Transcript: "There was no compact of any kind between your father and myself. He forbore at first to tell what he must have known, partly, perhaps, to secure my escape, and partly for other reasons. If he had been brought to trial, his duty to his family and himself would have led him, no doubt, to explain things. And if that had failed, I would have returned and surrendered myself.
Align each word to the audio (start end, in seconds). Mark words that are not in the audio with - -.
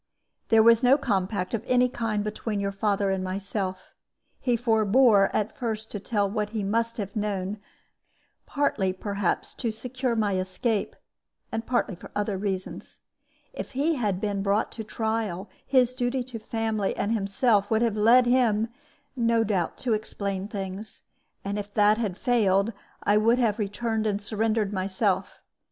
"There 0.49 0.63
was 0.63 0.81
no 0.81 0.97
compact 0.97 1.53
of 1.53 1.63
any 1.67 1.87
kind 1.87 2.23
between 2.23 2.59
your 2.59 2.71
father 2.71 3.11
and 3.11 3.23
myself. 3.23 3.93
He 4.39 4.57
forbore 4.57 5.29
at 5.31 5.55
first 5.55 5.91
to 5.91 5.99
tell 5.99 6.27
what 6.27 6.49
he 6.49 6.63
must 6.63 6.97
have 6.97 7.15
known, 7.15 7.59
partly, 8.47 8.93
perhaps, 8.93 9.53
to 9.53 9.69
secure 9.69 10.15
my 10.15 10.37
escape, 10.37 10.95
and 11.51 11.67
partly 11.67 11.93
for 11.93 12.09
other 12.15 12.35
reasons. 12.35 12.97
If 13.53 13.73
he 13.73 13.93
had 13.93 14.19
been 14.19 14.41
brought 14.41 14.71
to 14.71 14.83
trial, 14.83 15.51
his 15.67 15.93
duty 15.93 16.23
to 16.23 16.39
his 16.39 16.47
family 16.47 16.97
and 16.97 17.11
himself 17.13 17.69
would 17.69 17.83
have 17.83 17.95
led 17.95 18.25
him, 18.25 18.69
no 19.15 19.43
doubt, 19.43 19.77
to 19.85 19.93
explain 19.93 20.47
things. 20.47 21.03
And 21.45 21.59
if 21.59 21.71
that 21.75 21.99
had 21.99 22.17
failed, 22.17 22.73
I 23.03 23.17
would 23.17 23.37
have 23.37 23.59
returned 23.59 24.07
and 24.07 24.19
surrendered 24.19 24.73
myself. 24.73 25.43